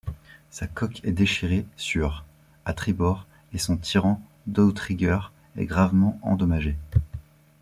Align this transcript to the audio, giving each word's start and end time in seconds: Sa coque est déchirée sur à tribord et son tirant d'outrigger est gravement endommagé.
Sa 0.49 0.65
coque 0.65 0.99
est 1.05 1.11
déchirée 1.11 1.63
sur 1.77 2.25
à 2.65 2.73
tribord 2.73 3.27
et 3.53 3.59
son 3.59 3.77
tirant 3.77 4.19
d'outrigger 4.47 5.19
est 5.57 5.67
gravement 5.67 6.17
endommagé. 6.23 6.75